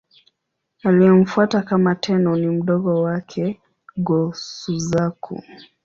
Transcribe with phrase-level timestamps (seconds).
[0.83, 3.61] Aliyemfuata kama Tenno ni mdogo wake,
[3.97, 5.43] Go-Suzaku.